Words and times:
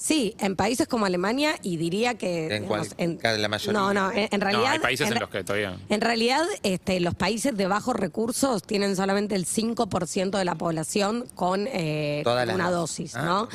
Sí, 0.00 0.34
en 0.38 0.56
países 0.56 0.88
como 0.88 1.04
Alemania 1.04 1.56
y 1.62 1.76
diría 1.76 2.14
que... 2.14 2.46
En 2.46 2.62
digamos, 2.62 2.94
cual- 2.96 3.18
la 3.42 3.48
mayoría. 3.48 3.78
No, 3.78 3.92
no, 3.92 4.10
en, 4.10 4.28
en 4.32 4.40
realidad... 4.40 4.62
no, 4.64 4.70
hay 4.70 4.78
países 4.78 5.10
en, 5.10 5.20
los 5.20 5.28
que 5.28 5.44
todavía... 5.44 5.76
En 5.90 6.00
realidad, 6.00 6.42
este, 6.62 7.00
los 7.00 7.14
países 7.14 7.54
de 7.54 7.66
bajos 7.66 7.94
recursos 7.96 8.62
tienen 8.62 8.96
solamente 8.96 9.34
el 9.34 9.44
5% 9.44 10.38
de 10.38 10.44
la 10.46 10.54
población 10.54 11.26
con 11.34 11.68
eh, 11.70 12.22
una 12.24 12.70
dosis. 12.70 13.12
dosis, 13.12 13.14
Ah, 13.16 13.24
¿no? 13.24 13.48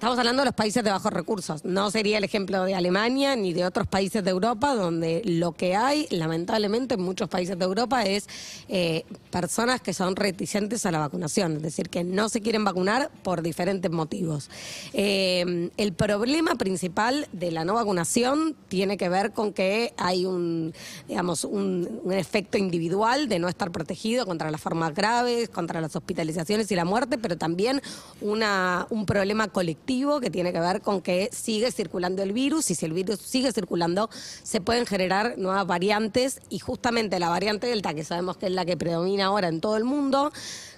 Estamos 0.00 0.18
hablando 0.18 0.40
de 0.40 0.46
los 0.46 0.54
países 0.54 0.82
de 0.82 0.90
bajos 0.90 1.12
recursos. 1.12 1.62
No 1.62 1.90
sería 1.90 2.16
el 2.16 2.24
ejemplo 2.24 2.64
de 2.64 2.74
Alemania 2.74 3.36
ni 3.36 3.52
de 3.52 3.66
otros 3.66 3.86
países 3.86 4.24
de 4.24 4.30
Europa, 4.30 4.74
donde 4.74 5.20
lo 5.26 5.52
que 5.52 5.76
hay, 5.76 6.06
lamentablemente, 6.08 6.94
en 6.94 7.02
muchos 7.02 7.28
países 7.28 7.58
de 7.58 7.66
Europa 7.66 8.04
es 8.04 8.26
eh, 8.70 9.04
personas 9.30 9.82
que 9.82 9.92
son 9.92 10.16
reticentes 10.16 10.86
a 10.86 10.90
la 10.90 11.00
vacunación, 11.00 11.56
es 11.56 11.62
decir, 11.62 11.90
que 11.90 12.02
no 12.02 12.30
se 12.30 12.40
quieren 12.40 12.64
vacunar 12.64 13.10
por 13.22 13.42
diferentes 13.42 13.90
motivos. 13.90 14.48
Eh, 14.94 15.68
el 15.76 15.92
problema 15.92 16.54
principal 16.54 17.28
de 17.32 17.50
la 17.50 17.66
no 17.66 17.74
vacunación 17.74 18.56
tiene 18.68 18.96
que 18.96 19.10
ver 19.10 19.32
con 19.32 19.52
que 19.52 19.92
hay 19.98 20.24
un, 20.24 20.72
digamos, 21.08 21.44
un, 21.44 22.00
un 22.04 22.12
efecto 22.14 22.56
individual 22.56 23.28
de 23.28 23.38
no 23.38 23.48
estar 23.48 23.70
protegido 23.70 24.24
contra 24.24 24.50
las 24.50 24.62
formas 24.62 24.94
graves, 24.94 25.50
contra 25.50 25.82
las 25.82 25.94
hospitalizaciones 25.94 26.72
y 26.72 26.74
la 26.74 26.86
muerte, 26.86 27.18
pero 27.18 27.36
también 27.36 27.82
una, 28.22 28.86
un 28.88 29.04
problema 29.04 29.48
colectivo 29.48 29.89
que 29.90 30.30
tiene 30.30 30.52
que 30.52 30.60
ver 30.60 30.82
con 30.82 31.00
que 31.00 31.30
sigue 31.32 31.72
circulando 31.72 32.22
el 32.22 32.32
virus 32.32 32.70
y 32.70 32.76
si 32.76 32.86
el 32.86 32.92
virus 32.92 33.18
sigue 33.20 33.50
circulando 33.52 34.08
se 34.44 34.60
pueden 34.60 34.86
generar 34.86 35.36
nuevas 35.36 35.66
variantes 35.66 36.40
y 36.48 36.60
justamente 36.60 37.18
la 37.18 37.28
variante 37.28 37.66
Delta, 37.66 37.92
que 37.92 38.04
sabemos 38.04 38.36
que 38.36 38.46
es 38.46 38.52
la 38.52 38.64
que 38.64 38.76
predomina 38.76 39.26
ahora 39.26 39.48
en 39.48 39.60
todo 39.60 39.76
el 39.76 39.82
mundo, 39.82 40.32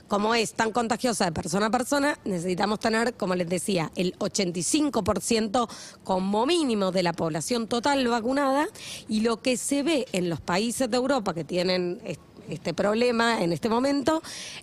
como 0.08 0.34
es 0.34 0.54
tan 0.54 0.72
contagiosa 0.72 1.26
de 1.26 1.32
persona 1.32 1.66
a 1.66 1.70
persona, 1.70 2.18
necesitamos 2.24 2.80
tener, 2.80 3.12
como 3.14 3.34
les 3.34 3.48
decía, 3.50 3.92
el 3.96 4.14
85% 4.18 5.68
como 6.04 6.46
mínimo 6.46 6.90
de 6.90 7.02
la 7.02 7.12
población 7.12 7.66
total 7.66 8.06
vacunada 8.08 8.66
y 9.08 9.20
lo 9.20 9.42
que 9.42 9.58
se 9.58 9.82
ve 9.82 10.06
en 10.12 10.30
los 10.30 10.40
países 10.40 10.90
de 10.90 10.96
Europa 10.96 11.34
que 11.34 11.44
tienen 11.44 12.00
est- 12.04 12.20
este 12.48 12.72
problema 12.72 13.42
en 13.42 13.52
este 13.52 13.68
momento 13.68 14.22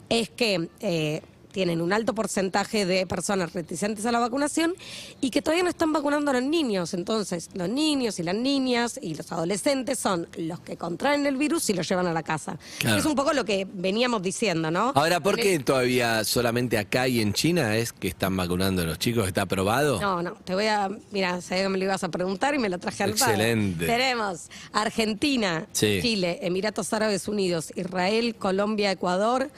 es 0.09 0.29
que... 0.31 0.69
eh, 0.79 1.21
tienen 1.51 1.81
un 1.81 1.93
alto 1.93 2.13
porcentaje 2.13 2.85
de 2.85 3.05
personas 3.07 3.53
reticentes 3.53 4.05
a 4.05 4.11
la 4.11 4.19
vacunación 4.19 4.73
y 5.21 5.29
que 5.29 5.41
todavía 5.41 5.63
no 5.63 5.69
están 5.69 5.91
vacunando 5.91 6.31
a 6.31 6.35
los 6.35 6.43
niños. 6.43 6.93
Entonces, 6.93 7.49
los 7.53 7.69
niños 7.69 8.19
y 8.19 8.23
las 8.23 8.35
niñas 8.35 8.99
y 9.01 9.15
los 9.15 9.31
adolescentes 9.31 9.99
son 9.99 10.27
los 10.37 10.59
que 10.59 10.77
contraen 10.77 11.25
el 11.25 11.37
virus 11.37 11.69
y 11.69 11.73
lo 11.73 11.81
llevan 11.81 12.07
a 12.07 12.13
la 12.13 12.23
casa. 12.23 12.57
Claro. 12.79 12.97
Es 12.97 13.05
un 13.05 13.15
poco 13.15 13.33
lo 13.33 13.45
que 13.45 13.67
veníamos 13.71 14.21
diciendo, 14.21 14.71
¿no? 14.71 14.91
Ahora, 14.95 15.19
¿por 15.19 15.35
qué 15.37 15.59
todavía 15.59 16.23
solamente 16.23 16.77
acá 16.77 17.07
y 17.07 17.19
en 17.21 17.33
China 17.33 17.75
es 17.77 17.93
que 17.93 18.07
están 18.07 18.35
vacunando 18.37 18.81
a 18.81 18.85
los 18.85 18.99
chicos? 18.99 19.27
¿Está 19.27 19.43
aprobado? 19.43 19.99
No, 19.99 20.21
no, 20.21 20.33
te 20.43 20.53
voy 20.53 20.67
a. 20.67 20.89
Mira, 21.11 21.41
sabía 21.41 21.63
que 21.63 21.69
me 21.69 21.77
lo 21.77 21.83
ibas 21.85 22.03
a 22.03 22.09
preguntar 22.09 22.53
y 22.55 22.59
me 22.59 22.69
lo 22.69 22.77
traje 22.79 23.03
al. 23.03 23.11
Excelente. 23.11 23.85
Tenemos 23.85 24.49
Argentina, 24.71 25.65
Sí. 25.71 25.99
Chile, 26.01 26.39
Emiratos 26.41 26.91
Árabes 26.93 27.27
Unidos, 27.27 27.71
Israel, 27.75 28.35
Colombia, 28.35 28.91
Ecuador, 28.91 29.49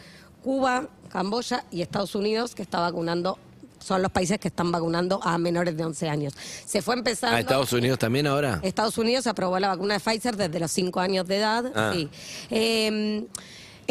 Cuba, 0.44 0.88
Camboya 1.10 1.64
y 1.72 1.82
Estados 1.82 2.16
Unidos 2.16 2.56
que 2.56 2.62
está 2.62 2.80
vacunando. 2.80 3.38
Son 3.80 4.02
los 4.02 4.12
países 4.12 4.40
que 4.40 4.50
están 4.50 4.72
vacunando 4.72 5.20
a 5.24 5.38
menores 5.40 5.76
de 5.76 5.84
11 5.84 6.08
años. 6.08 6.34
Se 6.66 6.84
fue 6.84 6.94
empezando. 6.96 7.36
¿A 7.36 7.40
Estados 7.40 7.74
Unidos 7.74 7.98
también 7.98 8.28
ahora? 8.28 8.60
Estados 8.62 8.98
Unidos 9.00 9.26
aprobó 9.26 9.58
la 9.58 9.70
vacuna 9.70 9.96
de 9.96 10.00
Pfizer 10.00 10.36
desde 10.38 10.60
los 10.60 10.72
5 10.72 11.00
años 11.00 11.28
de 11.28 11.38
edad. 11.38 11.72
Ah. 11.76 11.92
Sí. 11.96 12.08
Eh, 12.52 13.26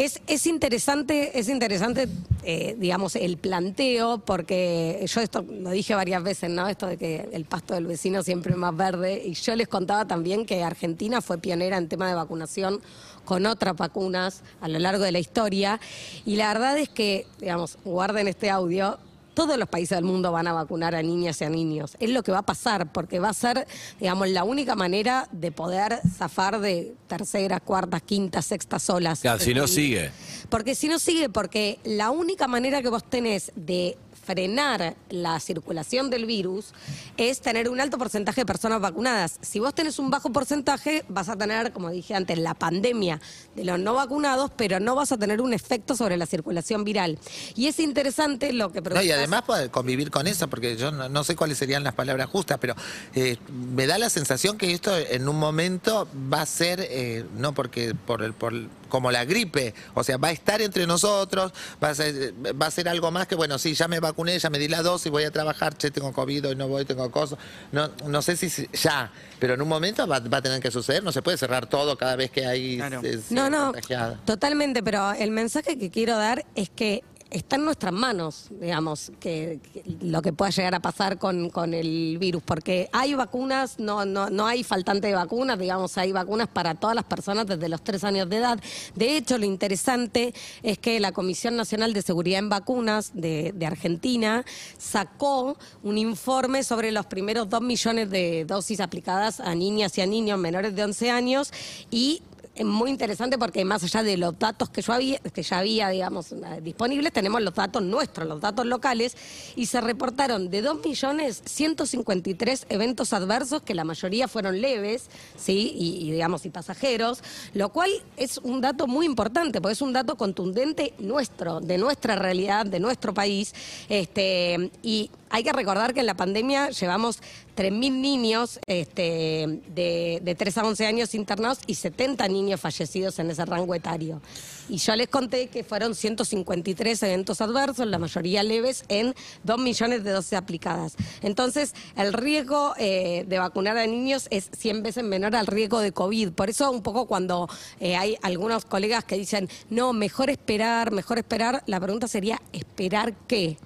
es, 0.05 0.19
es 0.25 0.47
interesante, 0.47 1.37
es 1.37 1.47
interesante, 1.47 2.07
eh, 2.43 2.75
digamos, 2.79 3.15
el 3.15 3.37
planteo, 3.37 4.17
porque 4.19 5.05
yo 5.07 5.21
esto 5.21 5.45
lo 5.47 5.69
dije 5.69 5.93
varias 5.93 6.23
veces, 6.23 6.49
¿no? 6.49 6.67
Esto 6.67 6.87
de 6.87 6.97
que 6.97 7.29
el 7.31 7.45
pasto 7.45 7.75
del 7.75 7.85
vecino 7.85 8.23
siempre 8.23 8.53
es 8.53 8.57
más 8.57 8.75
verde. 8.75 9.21
Y 9.23 9.33
yo 9.33 9.55
les 9.55 9.67
contaba 9.67 10.07
también 10.07 10.47
que 10.47 10.63
Argentina 10.63 11.21
fue 11.21 11.37
pionera 11.37 11.77
en 11.77 11.87
tema 11.87 12.07
de 12.07 12.15
vacunación 12.15 12.81
con 13.25 13.45
otras 13.45 13.75
vacunas 13.75 14.41
a 14.59 14.67
lo 14.67 14.79
largo 14.79 15.03
de 15.03 15.11
la 15.11 15.19
historia. 15.19 15.79
Y 16.25 16.35
la 16.35 16.47
verdad 16.47 16.79
es 16.79 16.89
que, 16.89 17.27
digamos, 17.39 17.77
guarden 17.85 18.27
este 18.27 18.49
audio, 18.49 18.97
todos 19.33 19.57
los 19.57 19.67
países 19.69 19.97
del 19.97 20.05
mundo 20.05 20.31
van 20.31 20.47
a 20.47 20.53
vacunar 20.53 20.95
a 20.95 21.01
niñas 21.01 21.41
y 21.41 21.45
a 21.45 21.49
niños. 21.49 21.95
Es 21.99 22.09
lo 22.09 22.23
que 22.23 22.31
va 22.31 22.39
a 22.39 22.45
pasar, 22.45 22.91
porque 22.91 23.19
va 23.19 23.29
a 23.29 23.33
ser, 23.33 23.67
digamos, 23.99 24.29
la 24.29 24.43
única 24.43 24.75
manera 24.75 25.27
de 25.31 25.51
poder 25.51 25.99
zafar 26.17 26.59
de 26.59 26.95
terceras, 27.07 27.61
cuartas, 27.61 28.01
quintas, 28.01 28.45
sextas 28.45 28.89
olas. 28.89 29.21
Claro, 29.21 29.39
si 29.39 29.53
no 29.53 29.67
sigue. 29.67 30.11
Porque 30.49 30.75
si 30.75 30.87
no 30.87 30.99
sigue, 30.99 31.29
porque 31.29 31.79
la 31.83 32.11
única 32.11 32.47
manera 32.47 32.81
que 32.81 32.89
vos 32.89 33.03
tenés 33.03 33.51
de 33.55 33.97
frenar 34.25 34.95
la 35.09 35.39
circulación 35.39 36.09
del 36.09 36.25
virus 36.25 36.73
es 37.17 37.41
tener 37.41 37.69
un 37.69 37.81
alto 37.81 37.97
porcentaje 37.97 38.41
de 38.41 38.45
personas 38.45 38.81
vacunadas. 38.81 39.37
Si 39.41 39.59
vos 39.59 39.73
tenés 39.73 39.99
un 39.99 40.09
bajo 40.09 40.31
porcentaje, 40.31 41.03
vas 41.09 41.29
a 41.29 41.35
tener, 41.35 41.71
como 41.71 41.89
dije 41.89 42.15
antes, 42.15 42.37
la 42.37 42.53
pandemia 42.53 43.19
de 43.55 43.65
los 43.65 43.79
no 43.79 43.95
vacunados, 43.95 44.51
pero 44.55 44.79
no 44.79 44.95
vas 44.95 45.11
a 45.11 45.17
tener 45.17 45.41
un 45.41 45.53
efecto 45.53 45.95
sobre 45.95 46.17
la 46.17 46.25
circulación 46.25 46.83
viral. 46.83 47.19
Y 47.55 47.67
es 47.67 47.79
interesante 47.79 48.53
lo 48.53 48.71
que 48.71 48.81
No, 48.81 49.01
y 49.01 49.11
además 49.11 49.43
poder 49.43 49.69
convivir 49.71 50.11
con 50.11 50.27
eso, 50.27 50.47
porque 50.49 50.77
yo 50.77 50.91
no, 50.91 51.09
no 51.09 51.23
sé 51.23 51.35
cuáles 51.35 51.57
serían 51.57 51.83
las 51.83 51.93
palabras 51.93 52.29
justas, 52.29 52.57
pero 52.59 52.75
eh, 53.15 53.37
me 53.75 53.87
da 53.87 53.97
la 53.97 54.09
sensación 54.09 54.57
que 54.57 54.73
esto 54.73 54.95
en 54.97 55.27
un 55.27 55.37
momento 55.37 56.07
va 56.31 56.41
a 56.41 56.45
ser, 56.45 56.79
eh, 56.89 57.25
no 57.37 57.53
porque 57.53 57.95
por 57.95 58.23
el, 58.23 58.33
por 58.33 58.53
como 58.91 59.09
la 59.09 59.25
gripe, 59.25 59.73
o 59.95 60.03
sea, 60.03 60.17
va 60.17 60.27
a 60.27 60.31
estar 60.31 60.61
entre 60.61 60.85
nosotros, 60.85 61.53
va 61.83 61.89
a 61.89 61.95
ser, 61.95 62.33
va 62.61 62.67
a 62.67 62.71
ser 62.71 62.89
algo 62.89 63.09
más 63.09 63.25
que, 63.25 63.35
bueno, 63.35 63.57
sí, 63.57 63.73
ya 63.73 63.87
me 63.87 64.00
vacuné, 64.01 64.37
ya 64.37 64.49
me 64.49 64.59
di 64.59 64.67
la 64.67 64.81
dosis, 64.81 65.09
voy 65.11 65.23
a 65.23 65.31
trabajar, 65.31 65.77
che, 65.77 65.89
tengo 65.91 66.11
COVID, 66.11 66.49
hoy 66.49 66.55
no 66.55 66.67
voy, 66.67 66.83
tengo 66.85 67.09
cosas. 67.11 67.39
No, 67.71 67.89
no 68.07 68.21
sé 68.21 68.35
si 68.35 68.67
ya, 68.73 69.11
pero 69.39 69.53
en 69.53 69.61
un 69.61 69.67
momento 69.69 70.05
va, 70.07 70.19
va 70.19 70.37
a 70.39 70.41
tener 70.41 70.59
que 70.61 70.71
suceder, 70.71 71.03
no 71.03 71.11
se 71.11 71.21
puede 71.21 71.37
cerrar 71.37 71.67
todo 71.67 71.97
cada 71.97 72.15
vez 72.17 72.31
que 72.31 72.45
hay 72.45 72.77
Claro. 72.77 73.01
No, 73.29 73.49
no, 73.49 73.71
contagiada. 73.71 74.19
totalmente, 74.25 74.83
pero 74.83 75.13
el 75.13 75.31
mensaje 75.31 75.77
que 75.77 75.89
quiero 75.89 76.17
dar 76.17 76.45
es 76.55 76.69
que 76.69 77.03
está 77.31 77.55
en 77.55 77.65
nuestras 77.65 77.93
manos, 77.93 78.47
digamos, 78.49 79.11
que, 79.19 79.59
lo 80.01 80.21
que 80.21 80.33
pueda 80.33 80.51
llegar 80.51 80.75
a 80.75 80.81
pasar 80.81 81.17
con, 81.17 81.49
con 81.49 81.73
el 81.73 82.17
virus, 82.19 82.43
porque 82.43 82.89
hay 82.91 83.13
vacunas, 83.13 83.79
no, 83.79 84.05
no, 84.05 84.29
no 84.29 84.45
hay 84.45 84.63
faltante 84.63 85.07
de 85.07 85.15
vacunas, 85.15 85.57
digamos, 85.57 85.97
hay 85.97 86.11
vacunas 86.11 86.49
para 86.49 86.75
todas 86.75 86.95
las 86.95 87.05
personas 87.05 87.47
desde 87.47 87.69
los 87.69 87.81
tres 87.83 88.03
años 88.03 88.29
de 88.29 88.37
edad. 88.37 88.59
De 88.95 89.15
hecho, 89.15 89.37
lo 89.37 89.45
interesante 89.45 90.33
es 90.61 90.77
que 90.77 90.99
la 90.99 91.13
Comisión 91.13 91.55
Nacional 91.55 91.93
de 91.93 92.01
Seguridad 92.01 92.39
en 92.39 92.49
Vacunas 92.49 93.11
de, 93.13 93.53
de 93.55 93.65
Argentina 93.65 94.43
sacó 94.77 95.57
un 95.83 95.97
informe 95.97 96.63
sobre 96.63 96.91
los 96.91 97.05
primeros 97.05 97.49
dos 97.49 97.61
millones 97.61 98.09
de 98.09 98.43
dosis 98.45 98.81
aplicadas 98.81 99.39
a 99.39 99.55
niñas 99.55 99.97
y 99.97 100.01
a 100.01 100.05
niños 100.05 100.37
menores 100.37 100.75
de 100.75 100.83
11 100.83 101.11
años 101.11 101.53
y 101.89 102.21
muy 102.65 102.89
interesante 102.89 103.37
porque 103.37 103.63
más 103.65 103.83
allá 103.83 104.03
de 104.03 104.17
los 104.17 104.37
datos 104.37 104.69
que 104.69 104.81
yo 104.81 104.93
había, 104.93 105.19
que 105.19 105.43
ya 105.43 105.59
había, 105.59 105.89
digamos, 105.89 106.31
eh, 106.31 106.37
disponibles, 106.61 107.11
tenemos 107.13 107.41
los 107.41 107.53
datos 107.53 107.81
nuestros, 107.83 108.27
los 108.27 108.41
datos 108.41 108.65
locales, 108.65 109.15
y 109.55 109.65
se 109.65 109.81
reportaron 109.81 110.49
de 110.49 110.61
2 110.61 110.85
millones 110.85 111.41
153 111.45 112.65
eventos 112.69 113.13
adversos, 113.13 113.61
que 113.61 113.75
la 113.75 113.83
mayoría 113.83 114.27
fueron 114.27 114.61
leves, 114.61 115.09
sí, 115.37 115.73
y, 115.75 116.07
y, 116.07 116.11
digamos, 116.11 116.45
y 116.45 116.49
pasajeros, 116.49 117.23
lo 117.53 117.69
cual 117.69 117.89
es 118.17 118.37
un 118.39 118.61
dato 118.61 118.87
muy 118.87 119.05
importante, 119.05 119.61
porque 119.61 119.73
es 119.73 119.81
un 119.81 119.93
dato 119.93 120.15
contundente 120.15 120.93
nuestro, 120.99 121.59
de 121.59 121.77
nuestra 121.77 122.15
realidad, 122.15 122.65
de 122.65 122.79
nuestro 122.79 123.13
país, 123.13 123.53
este, 123.89 124.71
y 124.83 125.09
hay 125.31 125.43
que 125.43 125.53
recordar 125.53 125.93
que 125.93 126.01
en 126.01 126.05
la 126.05 126.15
pandemia 126.15 126.69
llevamos 126.69 127.19
3.000 127.55 127.91
niños 127.91 128.59
este, 128.67 129.61
de, 129.73 130.19
de 130.21 130.35
3 130.35 130.57
a 130.57 130.65
11 130.65 130.85
años 130.85 131.15
internados 131.15 131.59
y 131.67 131.75
70 131.75 132.27
niños 132.27 132.59
fallecidos 132.59 133.17
en 133.19 133.31
ese 133.31 133.45
rango 133.45 133.73
etario. 133.73 134.21
Y 134.69 134.77
yo 134.77 134.95
les 134.95 135.07
conté 135.07 135.47
que 135.47 135.63
fueron 135.63 135.95
153 135.95 137.03
eventos 137.03 137.41
adversos, 137.41 137.87
la 137.87 137.99
mayoría 137.99 138.43
leves, 138.43 138.85
en 138.87 139.13
2 139.43 139.59
millones 139.59 140.03
de 140.03 140.11
dosis 140.11 140.33
aplicadas. 140.33 140.95
Entonces, 141.21 141.73
el 141.95 142.13
riesgo 142.13 142.73
eh, 142.77 143.25
de 143.27 143.39
vacunar 143.39 143.77
a 143.77 143.87
niños 143.87 144.27
es 144.29 144.49
100 144.57 144.83
veces 144.83 145.03
menor 145.03 145.35
al 145.35 145.47
riesgo 145.47 145.79
de 145.79 145.91
COVID. 145.91 146.31
Por 146.31 146.49
eso, 146.49 146.71
un 146.71 146.83
poco 146.83 147.05
cuando 147.05 147.49
eh, 147.79 147.95
hay 147.95 148.17
algunos 148.21 148.65
colegas 148.65 149.03
que 149.03 149.17
dicen, 149.17 149.49
no, 149.69 149.93
mejor 149.93 150.29
esperar, 150.29 150.91
mejor 150.91 151.17
esperar, 151.17 151.63
la 151.65 151.79
pregunta 151.79 152.07
sería, 152.07 152.41
¿esperar 152.53 153.13
qué? 153.27 153.57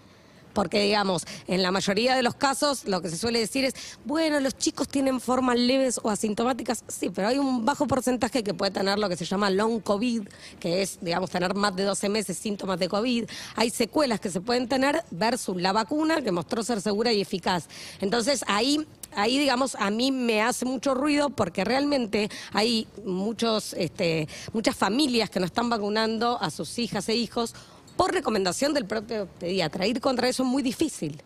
Porque 0.55 0.81
digamos, 0.81 1.27
en 1.47 1.61
la 1.61 1.69
mayoría 1.69 2.15
de 2.15 2.23
los 2.23 2.33
casos 2.33 2.85
lo 2.85 3.01
que 3.01 3.09
se 3.09 3.17
suele 3.17 3.39
decir 3.39 3.65
es, 3.65 3.75
bueno, 4.05 4.39
los 4.39 4.57
chicos 4.57 4.87
tienen 4.87 5.19
formas 5.19 5.59
leves 5.59 5.99
o 6.01 6.09
asintomáticas, 6.09 6.83
sí, 6.87 7.11
pero 7.13 7.27
hay 7.27 7.37
un 7.37 7.63
bajo 7.63 7.85
porcentaje 7.85 8.43
que 8.43 8.55
puede 8.55 8.71
tener 8.71 8.97
lo 8.97 9.07
que 9.07 9.17
se 9.17 9.25
llama 9.25 9.51
long 9.51 9.81
COVID, 9.81 10.27
que 10.59 10.81
es, 10.81 10.97
digamos, 11.01 11.29
tener 11.29 11.53
más 11.53 11.75
de 11.75 11.83
12 11.83 12.09
meses 12.09 12.37
síntomas 12.37 12.79
de 12.79 12.89
COVID. 12.89 13.25
Hay 13.55 13.69
secuelas 13.69 14.19
que 14.19 14.31
se 14.31 14.41
pueden 14.41 14.67
tener 14.67 15.03
versus 15.11 15.61
la 15.61 15.73
vacuna 15.73 16.21
que 16.21 16.31
mostró 16.31 16.63
ser 16.63 16.81
segura 16.81 17.11
y 17.11 17.21
eficaz. 17.21 17.67
Entonces, 17.99 18.43
ahí 18.47 18.87
ahí, 19.15 19.39
digamos, 19.39 19.75
a 19.75 19.89
mí 19.89 20.11
me 20.11 20.41
hace 20.41 20.65
mucho 20.65 20.93
ruido 20.93 21.29
porque 21.29 21.63
realmente 21.63 22.29
hay 22.51 22.87
muchos, 23.05 23.73
este, 23.73 24.27
muchas 24.53 24.75
familias 24.75 25.29
que 25.29 25.39
no 25.39 25.45
están 25.45 25.69
vacunando 25.69 26.37
a 26.41 26.51
sus 26.51 26.77
hijas 26.79 27.07
e 27.09 27.15
hijos 27.15 27.55
por 27.95 28.13
recomendación 28.13 28.73
del 28.73 28.85
propio 28.85 29.27
pediatra. 29.39 29.87
Ir 29.87 30.01
contra 30.01 30.27
eso 30.27 30.43
es 30.43 30.49
muy 30.49 30.63
difícil. 30.63 31.21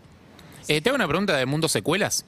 Eh, 0.68 0.81
te 0.81 0.92
una 0.92 1.07
pregunta 1.07 1.36
de 1.36 1.45
mundo 1.45 1.68
secuelas. 1.68 2.25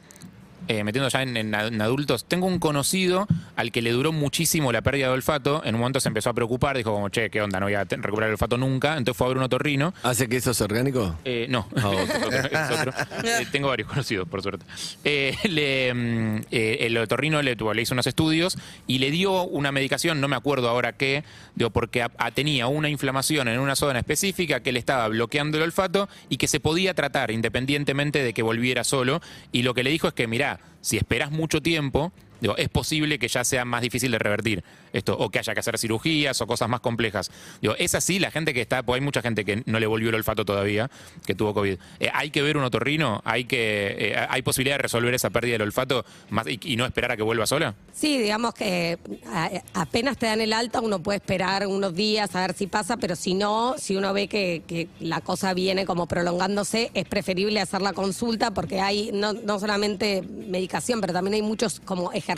Eh, 0.67 0.83
metiendo 0.83 1.09
ya 1.09 1.21
en, 1.21 1.35
en, 1.37 1.53
en, 1.53 1.81
adultos, 1.81 2.25
tengo 2.25 2.47
un 2.47 2.59
conocido 2.59 3.27
al 3.55 3.71
que 3.71 3.81
le 3.81 3.91
duró 3.91 4.11
muchísimo 4.11 4.71
la 4.71 4.81
pérdida 4.81 5.07
de 5.07 5.13
olfato. 5.13 5.61
En 5.65 5.75
un 5.75 5.81
momento 5.81 5.99
se 5.99 6.07
empezó 6.07 6.29
a 6.29 6.33
preocupar, 6.33 6.77
dijo 6.77 6.93
como, 6.93 7.09
che, 7.09 7.29
¿qué 7.29 7.41
onda? 7.41 7.59
No 7.59 7.65
voy 7.65 7.73
a 7.73 7.83
recuperar 7.83 8.29
el 8.29 8.33
olfato 8.33 8.57
nunca. 8.57 8.97
Entonces 8.97 9.17
fue 9.17 9.27
a 9.27 9.29
ver 9.29 9.37
un 9.37 9.43
otorrino. 9.43 9.93
¿Hace 10.03 10.29
que 10.29 10.37
eso 10.37 10.51
es 10.51 10.61
orgánico? 10.61 11.15
Eh, 11.25 11.47
no, 11.49 11.67
oh. 11.83 11.93
es 11.99 12.79
otro. 12.79 12.93
Eh, 13.23 13.45
tengo 13.51 13.69
varios 13.69 13.89
conocidos, 13.89 14.27
por 14.27 14.41
suerte. 14.41 14.65
Eh, 15.03 15.35
le, 15.49 15.93
mm, 15.93 16.41
el 16.51 16.97
otorrino 16.97 17.41
le, 17.41 17.55
tuvo, 17.55 17.73
le 17.73 17.81
hizo 17.81 17.93
unos 17.93 18.07
estudios 18.07 18.57
y 18.87 18.99
le 18.99 19.11
dio 19.11 19.43
una 19.43 19.71
medicación, 19.71 20.21
no 20.21 20.27
me 20.27 20.35
acuerdo 20.35 20.69
ahora 20.69 20.93
qué, 20.93 21.23
digo, 21.55 21.69
porque 21.71 22.01
a, 22.01 22.11
a, 22.17 22.31
tenía 22.31 22.67
una 22.67 22.89
inflamación 22.89 23.47
en 23.47 23.59
una 23.59 23.75
zona 23.75 23.99
específica 23.99 24.61
que 24.61 24.71
le 24.71 24.79
estaba 24.79 25.07
bloqueando 25.07 25.57
el 25.57 25.63
olfato 25.63 26.07
y 26.29 26.37
que 26.37 26.47
se 26.47 26.59
podía 26.59 26.93
tratar 26.93 27.31
independientemente 27.31 28.23
de 28.23 28.33
que 28.33 28.43
volviera 28.43 28.83
solo. 28.83 29.21
Y 29.51 29.63
lo 29.63 29.73
que 29.73 29.83
le 29.83 29.89
dijo 29.89 30.07
es 30.07 30.13
que, 30.13 30.27
mirá, 30.27 30.50
si 30.81 30.97
esperas 30.97 31.31
mucho 31.31 31.61
tiempo, 31.61 32.11
es 32.57 32.69
posible 32.69 33.19
que 33.19 33.27
ya 33.27 33.43
sea 33.43 33.65
más 33.65 33.81
difícil 33.81 34.11
de 34.11 34.19
revertir 34.19 34.63
esto, 34.93 35.17
o 35.17 35.29
que 35.29 35.39
haya 35.39 35.53
que 35.53 35.59
hacer 35.59 35.77
cirugías 35.77 36.41
o 36.41 36.47
cosas 36.47 36.67
más 36.67 36.81
complejas. 36.81 37.31
Digo, 37.61 37.75
es 37.77 37.95
así 37.95 38.19
la 38.19 38.31
gente 38.31 38.53
que 38.53 38.61
está, 38.61 38.83
pues 38.83 38.99
hay 38.99 39.05
mucha 39.05 39.21
gente 39.21 39.45
que 39.45 39.63
no 39.65 39.79
le 39.79 39.87
volvió 39.87 40.09
el 40.09 40.15
olfato 40.15 40.43
todavía, 40.43 40.89
que 41.25 41.35
tuvo 41.35 41.53
COVID. 41.53 41.77
Eh, 41.99 42.09
hay 42.13 42.31
que 42.31 42.41
ver 42.41 42.57
un 42.57 42.63
otorrino, 42.63 43.21
hay 43.23 43.45
que, 43.45 43.95
eh, 43.97 44.25
hay 44.29 44.41
posibilidad 44.41 44.75
de 44.75 44.83
resolver 44.83 45.13
esa 45.13 45.29
pérdida 45.29 45.53
del 45.53 45.63
olfato 45.63 46.03
más, 46.29 46.45
y, 46.47 46.75
no 46.75 46.85
esperar 46.85 47.11
a 47.11 47.17
que 47.17 47.23
vuelva 47.23 47.45
sola. 47.45 47.75
Sí, 47.93 48.17
digamos 48.17 48.53
que 48.53 48.97
a, 49.27 49.49
apenas 49.73 50.17
te 50.17 50.25
dan 50.25 50.41
el 50.41 50.53
alta, 50.53 50.81
uno 50.81 51.01
puede 51.01 51.17
esperar 51.17 51.67
unos 51.67 51.93
días 51.93 52.35
a 52.35 52.41
ver 52.41 52.53
si 52.53 52.67
pasa, 52.67 52.97
pero 52.97 53.15
si 53.15 53.33
no, 53.33 53.75
si 53.77 53.95
uno 53.95 54.13
ve 54.13 54.27
que, 54.27 54.63
que 54.67 54.87
la 54.99 55.21
cosa 55.21 55.53
viene 55.53 55.85
como 55.85 56.07
prolongándose, 56.07 56.91
es 56.93 57.05
preferible 57.05 57.61
hacer 57.61 57.81
la 57.81 57.93
consulta 57.93 58.51
porque 58.51 58.81
hay 58.81 59.11
no, 59.13 59.33
no 59.33 59.59
solamente 59.59 60.21
medicación, 60.21 61.01
pero 61.01 61.13
también 61.13 61.35
hay 61.35 61.41
muchos 61.41 61.79
como 61.79 62.11
ejercicios 62.11 62.30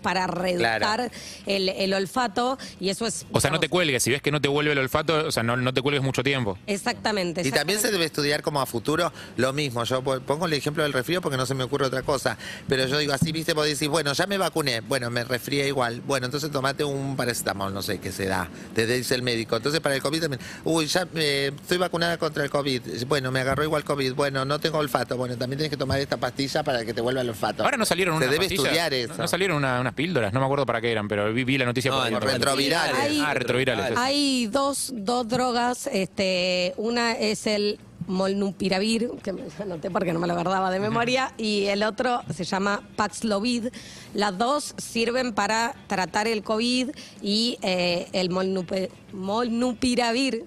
para 0.00 0.26
reeducar 0.26 0.78
claro. 0.78 1.10
el, 1.46 1.68
el 1.68 1.94
olfato 1.94 2.58
y 2.80 2.88
eso 2.88 3.06
es... 3.06 3.26
O 3.32 3.40
sea, 3.40 3.50
no 3.50 3.60
te 3.60 3.68
cuelgues, 3.68 4.02
si 4.02 4.10
ves 4.10 4.22
que 4.22 4.30
no 4.30 4.40
te 4.40 4.48
vuelve 4.48 4.72
el 4.72 4.78
olfato, 4.78 5.26
o 5.26 5.32
sea, 5.32 5.42
no, 5.42 5.56
no 5.56 5.72
te 5.72 5.82
cuelgues 5.82 6.02
mucho 6.02 6.22
tiempo. 6.22 6.58
Exactamente, 6.66 7.40
exactamente, 7.40 7.48
Y 7.48 7.52
también 7.52 7.80
se 7.80 7.90
debe 7.90 8.04
estudiar 8.04 8.42
como 8.42 8.60
a 8.60 8.66
futuro 8.66 9.12
lo 9.36 9.52
mismo. 9.52 9.84
Yo 9.84 10.02
pongo 10.02 10.46
el 10.46 10.52
ejemplo 10.52 10.82
del 10.82 10.92
resfrío 10.92 11.20
porque 11.20 11.36
no 11.36 11.46
se 11.46 11.54
me 11.54 11.64
ocurre 11.64 11.86
otra 11.86 12.02
cosa. 12.02 12.36
Pero 12.68 12.86
yo 12.86 12.98
digo 12.98 13.12
así, 13.12 13.32
viste, 13.32 13.52
vos 13.52 13.66
decís, 13.66 13.88
bueno, 13.88 14.12
ya 14.12 14.26
me 14.26 14.38
vacuné, 14.38 14.80
bueno, 14.80 15.10
me 15.10 15.24
resfría 15.24 15.66
igual. 15.66 16.00
Bueno, 16.00 16.26
entonces 16.26 16.50
tomate 16.50 16.84
un 16.84 17.16
paracetamol, 17.16 17.72
no 17.72 17.82
sé 17.82 17.98
qué 17.98 18.12
se 18.12 18.26
da, 18.26 18.48
te 18.74 18.86
dice 18.86 19.14
el 19.14 19.22
médico. 19.22 19.56
Entonces 19.56 19.80
para 19.80 19.94
el 19.94 20.02
COVID 20.02 20.20
también, 20.20 20.40
uy, 20.64 20.86
ya 20.86 21.06
eh, 21.14 21.52
estoy 21.54 21.78
vacunada 21.78 22.18
contra 22.18 22.44
el 22.44 22.50
COVID. 22.50 23.06
Bueno, 23.06 23.30
me 23.30 23.40
agarró 23.40 23.64
igual 23.64 23.84
COVID. 23.84 24.14
Bueno, 24.14 24.44
no 24.44 24.58
tengo 24.58 24.78
olfato. 24.78 25.16
Bueno, 25.16 25.36
también 25.36 25.58
tienes 25.58 25.70
que 25.70 25.76
tomar 25.76 26.00
esta 26.00 26.16
pastilla 26.16 26.62
para 26.62 26.84
que 26.84 26.94
te 26.94 27.00
vuelva 27.00 27.20
el 27.20 27.28
olfato. 27.28 27.64
Ahora 27.64 27.76
no 27.76 27.84
salieron 27.84 28.18
Se 28.18 28.26
debe 28.26 28.38
pastillas, 28.38 28.64
estudiar 28.64 28.94
eso. 28.94 29.14
No, 29.14 29.22
no 29.22 29.28
salieron 29.36 29.58
una- 29.58 29.80
unas 29.80 29.92
píldoras, 29.94 30.32
no 30.32 30.40
me 30.40 30.46
acuerdo 30.46 30.64
para 30.66 30.80
qué 30.80 30.90
eran, 30.90 31.08
pero 31.08 31.32
vi, 31.32 31.44
vi 31.44 31.58
la 31.58 31.66
noticia 31.66 31.90
No, 31.90 31.98
por 31.98 32.06
en 32.08 32.20
retrovirales. 32.20 32.96
Hay- 32.98 33.20
Ah, 33.24 33.34
retrovirales. 33.34 33.98
Hay 33.98 34.46
dos, 34.46 34.92
dos 34.94 35.28
drogas, 35.28 35.86
este, 35.92 36.72
una 36.78 37.12
es 37.12 37.46
el 37.46 37.78
molnupiravir, 38.06 39.10
que 39.22 39.32
me 39.32 39.42
anoté 39.60 39.90
porque 39.90 40.12
no 40.12 40.18
me 40.20 40.26
lo 40.26 40.34
acordaba 40.34 40.70
de 40.70 40.80
memoria, 40.80 41.32
y 41.38 41.64
el 41.66 41.82
otro 41.82 42.22
se 42.34 42.44
llama 42.44 42.82
Paxlovid. 42.96 43.68
Las 44.14 44.36
dos 44.38 44.74
sirven 44.78 45.32
para 45.34 45.74
tratar 45.88 46.26
el 46.26 46.42
COVID 46.42 46.90
y 47.22 47.58
eh, 47.62 48.08
el 48.12 48.30
molnupe- 48.30 48.90
molnupiravir 49.12 50.44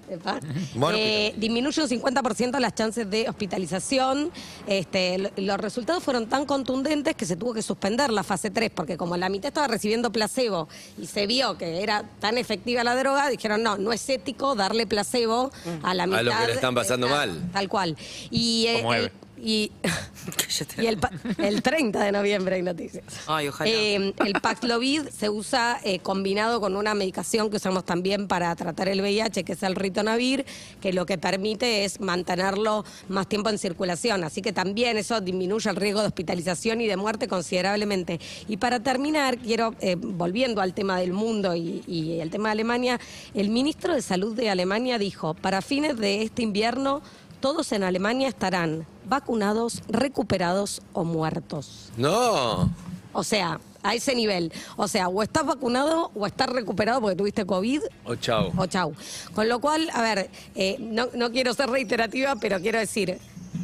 eh, 0.96 1.34
disminuye 1.38 1.82
un 1.82 1.90
50% 1.90 2.60
las 2.60 2.76
chances 2.76 3.10
de 3.10 3.28
hospitalización. 3.30 4.32
Este, 4.68 5.18
lo- 5.18 5.30
los 5.38 5.58
resultados 5.58 6.04
fueron 6.04 6.28
tan 6.28 6.46
contundentes 6.46 7.16
que 7.16 7.26
se 7.26 7.36
tuvo 7.36 7.54
que 7.54 7.62
suspender 7.62 8.12
la 8.12 8.24
fase 8.24 8.50
3, 8.50 8.72
porque 8.74 8.98
como 8.98 9.18
la 9.18 9.30
mitad 9.30 9.48
estaba 9.50 9.68
recibiendo 9.68 10.12
placebo 10.12 10.68
y 10.98 11.06
se 11.08 11.28
vio 11.28 11.58
que 11.58 11.82
era 11.84 12.04
tan 12.20 12.38
efectiva 12.38 12.84
la 12.84 12.96
droga, 12.96 13.30
dijeron, 13.30 13.62
no, 13.64 13.78
no 13.78 13.92
es 13.94 14.08
ético 14.10 14.56
darle 14.56 14.88
placebo 14.88 15.52
a 15.84 15.94
la 15.94 16.06
mitad. 16.08 16.20
A 16.20 16.24
los 16.24 16.36
que 16.36 16.48
le 16.48 16.54
están 16.54 16.76
pasando 16.76 17.08
mal. 17.08 17.49
Tal 17.52 17.68
cual. 17.70 17.96
Y, 18.32 18.66
eh, 18.68 18.78
Como 18.82 18.94
el- 18.94 19.12
y, 19.42 19.72
y 20.82 20.86
el, 20.88 20.98
pa- 20.98 21.12
el 21.38 21.62
30 21.62 22.04
de 22.04 22.12
noviembre 22.12 22.56
hay 22.58 22.62
noticias. 22.62 23.06
Ay, 23.28 23.48
ojalá. 23.48 23.70
Eh, 23.72 24.14
el 24.26 24.34
Paxlovid 24.42 25.04
se 25.18 25.30
usa 25.30 25.80
eh, 25.86 26.00
combinado 26.00 26.60
con 26.60 26.76
una 26.76 26.94
medicación 26.94 27.50
que 27.50 27.56
usamos 27.56 27.86
también 27.86 28.28
para 28.28 28.54
tratar 28.58 28.90
el 28.90 29.00
VIH, 29.02 29.46
que 29.46 29.54
es 29.54 29.64
el 29.64 29.76
ritonavir, 29.76 30.46
que 30.82 30.92
lo 30.92 31.06
que 31.06 31.18
permite 31.18 31.86
es 31.86 32.02
mantenerlo 32.02 32.84
más 33.08 33.28
tiempo 33.28 33.50
en 33.50 33.58
circulación. 33.58 34.26
Así 34.26 34.42
que 34.42 34.52
también 34.52 34.98
eso 34.98 35.22
disminuye 35.22 35.70
el 35.70 35.78
riesgo 35.78 36.02
de 36.02 36.08
hospitalización 36.08 36.82
y 36.82 36.88
de 36.88 36.98
muerte 36.98 37.28
considerablemente. 37.30 38.20
Y 38.50 38.58
para 38.58 38.82
terminar, 38.82 39.38
quiero, 39.38 39.74
eh, 39.80 39.96
volviendo 39.98 40.60
al 40.60 40.74
tema 40.74 41.00
del 41.00 41.14
mundo 41.14 41.56
y, 41.56 41.82
y 41.88 42.20
el 42.20 42.30
tema 42.30 42.50
de 42.50 42.54
Alemania, 42.54 43.00
el 43.34 43.50
ministro 43.50 43.96
de 43.96 44.02
Salud 44.02 44.36
de 44.36 44.50
Alemania 44.50 44.98
dijo, 44.98 45.34
para 45.34 45.62
fines 45.62 45.98
de 45.98 46.24
este 46.24 46.42
invierno, 46.42 47.02
todos 47.40 47.72
en 47.72 47.84
Alemania 47.84 48.28
estarán 48.28 48.86
vacunados, 49.06 49.82
recuperados 49.88 50.82
o 50.94 51.04
muertos. 51.04 51.92
No. 51.98 52.70
O 53.14 53.24
sea, 53.24 53.60
a 53.82 53.96
ese 53.96 54.14
nivel. 54.16 54.52
O 54.76 54.88
sea, 54.88 55.08
o 55.08 55.24
estás 55.24 55.46
vacunado 55.46 56.12
o 56.14 56.28
estás 56.28 56.50
recuperado 56.50 57.02
porque 57.02 57.16
tuviste 57.16 57.46
COVID 57.46 57.82
O 58.06 58.16
chao. 58.16 58.52
o 58.58 58.66
chau. 58.68 58.94
Con 59.34 59.50
lo 59.50 59.60
cual, 59.60 59.90
a 59.94 60.02
ver, 60.02 60.30
eh, 60.56 60.78
no, 60.80 61.08
no 61.16 61.32
quiero 61.32 61.54
ser 61.54 61.70
reiterativa, 61.70 62.36
pero 62.36 62.60
quiero 62.60 62.78
decir, 62.80 63.18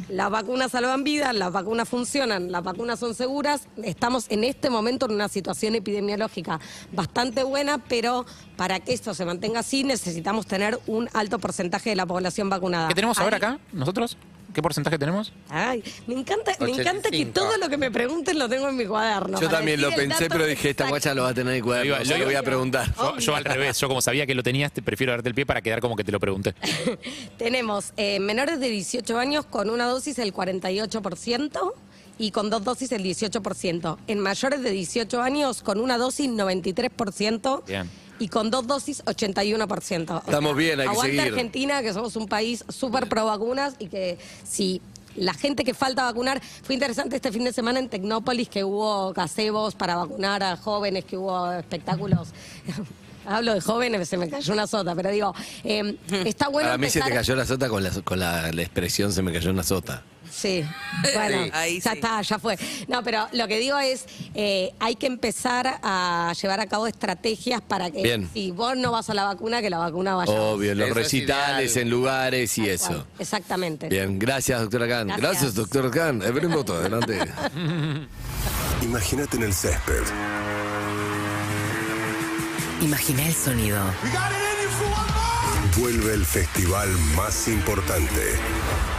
las 0.08 0.30
vacunas 0.30 0.70
salvan 0.72 1.02
vidas, 1.04 1.34
las 1.34 1.52
vacunas 1.52 1.88
funcionan, 1.88 2.52
las 2.52 2.62
vacunas 2.62 2.98
son 2.98 3.14
seguras. 3.14 3.68
Estamos 3.82 4.26
en 4.28 4.44
este 4.44 4.70
momento 4.70 5.06
en 5.06 5.12
una 5.12 5.28
situación 5.28 5.74
epidemiológica 5.74 6.60
bastante 6.92 7.42
buena, 7.42 7.78
pero 7.78 8.24
para 8.56 8.80
que 8.80 8.92
esto 8.92 9.14
se 9.14 9.24
mantenga 9.24 9.60
así 9.60 9.82
necesitamos 9.84 10.46
tener 10.46 10.78
un 10.86 11.08
alto 11.12 11.38
porcentaje 11.38 11.90
de 11.90 11.96
la 11.96 12.06
población 12.06 12.48
vacunada. 12.48 12.88
¿Qué 12.88 12.94
tenemos 12.94 13.18
ahora 13.18 13.36
Ahí- 13.36 13.42
acá, 13.42 13.58
nosotros? 13.72 14.16
¿Qué 14.56 14.62
porcentaje 14.62 14.98
tenemos? 14.98 15.34
Ay, 15.50 15.84
me 16.06 16.14
encanta, 16.14 16.52
me 16.60 16.70
encanta 16.70 17.10
que 17.10 17.18
85. 17.26 17.32
todo 17.34 17.58
lo 17.58 17.68
que 17.68 17.76
me 17.76 17.90
pregunten 17.90 18.38
lo 18.38 18.48
tengo 18.48 18.66
en 18.70 18.76
mi 18.78 18.86
cuaderno. 18.86 19.38
Yo 19.38 19.48
para 19.48 19.58
también 19.58 19.82
lo 19.82 19.88
decir 19.88 20.04
el 20.04 20.08
pensé, 20.08 20.24
dato 20.24 20.32
pero 20.34 20.46
dije, 20.46 20.70
esta 20.70 20.84
exacto. 20.84 20.88
guacha 20.92 21.14
lo 21.14 21.22
va 21.24 21.28
a 21.28 21.34
tener 21.34 21.50
en 21.52 21.56
el 21.58 21.62
cuaderno. 21.62 21.90
Lo 21.90 21.96
iba- 21.96 22.04
yo 22.04 22.12
lo 22.12 22.18
le 22.20 22.24
voy 22.24 22.34
a 22.36 22.42
preguntar. 22.42 22.94
Yo, 22.96 23.18
yo 23.18 23.36
al 23.36 23.44
revés, 23.44 23.78
yo 23.78 23.86
como 23.86 24.00
sabía 24.00 24.24
que 24.24 24.34
lo 24.34 24.42
tenías, 24.42 24.72
te 24.72 24.80
prefiero 24.80 25.12
darte 25.12 25.28
el 25.28 25.34
pie 25.34 25.44
para 25.44 25.60
quedar 25.60 25.82
como 25.82 25.94
que 25.94 26.04
te 26.04 26.10
lo 26.10 26.18
pregunté. 26.18 26.54
Tenemos 27.36 27.92
eh, 27.98 28.18
menores 28.18 28.58
de 28.58 28.70
18 28.70 29.18
años 29.18 29.44
con 29.44 29.68
una 29.68 29.84
dosis 29.88 30.18
el 30.18 30.32
48% 30.32 31.72
y 32.18 32.30
con 32.30 32.48
dos 32.48 32.64
dosis 32.64 32.92
el 32.92 33.02
18%. 33.04 33.98
En 34.06 34.20
mayores 34.20 34.62
de 34.62 34.70
18 34.70 35.20
años 35.20 35.62
con 35.62 35.80
una 35.80 35.98
dosis 35.98 36.30
93% 36.30 37.62
Bien. 37.66 37.90
Y 38.18 38.28
con 38.28 38.50
dos 38.50 38.66
dosis 38.66 39.04
81%. 39.04 40.10
O 40.10 40.18
Estamos 40.18 40.56
bien, 40.56 40.80
hay 40.80 40.88
que 40.88 40.96
seguir. 40.96 41.20
Argentina, 41.20 41.82
que 41.82 41.92
somos 41.92 42.16
un 42.16 42.26
país 42.26 42.64
súper 42.68 43.08
pro 43.08 43.24
vacunas 43.24 43.74
y 43.78 43.88
que 43.88 44.18
si 44.44 44.80
la 45.16 45.34
gente 45.34 45.64
que 45.64 45.74
falta 45.74 46.04
vacunar, 46.04 46.40
fue 46.62 46.74
interesante 46.74 47.16
este 47.16 47.32
fin 47.32 47.44
de 47.44 47.52
semana 47.52 47.78
en 47.78 47.88
Tecnópolis 47.88 48.48
que 48.48 48.64
hubo 48.64 49.12
gazebos 49.12 49.74
para 49.74 49.96
vacunar 49.96 50.42
a 50.42 50.56
jóvenes, 50.56 51.04
que 51.04 51.16
hubo 51.16 51.52
espectáculos. 51.52 52.28
Hablo 53.26 53.54
de 53.54 53.60
jóvenes, 53.60 54.08
se 54.08 54.16
me 54.16 54.28
cayó 54.28 54.52
una 54.52 54.66
sota, 54.66 54.94
pero 54.94 55.10
digo, 55.10 55.34
eh, 55.64 55.96
está 56.24 56.48
bueno. 56.48 56.68
Para 56.68 56.78
mí 56.78 56.88
se 56.90 57.00
te 57.00 57.10
cayó 57.10 57.34
la 57.36 57.44
sota 57.46 57.68
con 57.68 57.82
la, 57.82 57.90
con 58.04 58.18
la, 58.18 58.52
la 58.52 58.62
expresión 58.62 59.12
se 59.12 59.22
me 59.22 59.32
cayó 59.32 59.50
una 59.50 59.62
sota. 59.62 60.02
Sí, 60.30 60.64
bueno, 61.14 61.44
Sí. 61.44 61.50
Ahí 61.54 61.80
ya 61.80 61.92
sí. 61.92 61.96
está, 61.96 62.20
ya 62.20 62.38
fue. 62.38 62.58
No, 62.88 63.02
pero 63.02 63.26
lo 63.32 63.48
que 63.48 63.58
digo 63.58 63.78
es, 63.78 64.04
eh, 64.34 64.72
hay 64.80 64.96
que 64.96 65.06
empezar 65.06 65.78
a 65.82 66.32
llevar 66.40 66.60
a 66.60 66.66
cabo 66.66 66.86
estrategias 66.86 67.62
para 67.62 67.90
que 67.90 68.02
Bien. 68.02 68.28
si 68.34 68.50
vos 68.50 68.76
no 68.76 68.92
vas 68.92 69.08
a 69.08 69.14
la 69.14 69.24
vacuna, 69.24 69.62
que 69.62 69.70
la 69.70 69.78
vacuna 69.78 70.14
vaya. 70.14 70.32
a. 70.36 70.40
Obvio, 70.40 70.74
los 70.74 70.86
Eso 70.86 70.94
recitales, 70.94 71.76
en 71.76 71.88
lugares 71.88 72.58
y 72.58 72.62
Tal 72.62 72.70
eso. 72.70 72.86
cual, 72.88 73.06
Exactamente. 73.18 73.88
Bien, 73.88 74.18
gracias, 74.18 74.60
doctora 74.60 74.86
Khan. 74.88 75.06
Gracias. 75.08 75.22
Gracias, 75.30 75.54
doctor 75.54 75.90
Khan. 75.90 76.22
Boto, 76.52 76.74
adelante. 76.74 77.18
Imagínate 78.82 79.36
en 79.38 79.42
el 79.44 79.54
césped, 79.54 80.02
Imagina 82.80 83.26
el 83.26 83.34
sonido. 83.34 83.78
vuelve 85.76 86.14
el 86.14 86.24
festival 86.24 86.88
más 87.16 87.48
importante. 87.48 88.38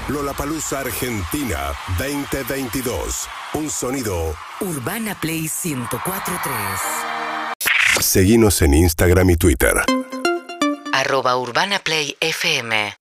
Lollapalooza 0.10 0.82
Argentina 0.82 1.74
2022. 1.98 3.28
Un 3.54 3.70
sonido. 3.70 4.36
Urbana 4.62 5.16
Play 5.20 5.42
1043. 5.42 6.54
Seguinos 8.00 8.62
en 8.62 8.74
Instagram 8.74 9.30
y 9.32 9.38
Twitter. 9.38 9.74
Arroba 10.94 11.38
Urbana 11.38 11.80
Play 11.80 12.16
FM. 12.20 12.98